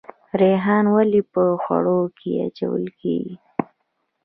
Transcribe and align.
ریحان 0.41 0.85
ولې 0.95 1.21
په 1.33 1.43
خوړو 1.63 1.99
کې 2.17 2.31
اچول 2.45 2.85
کیږي؟ 2.99 3.35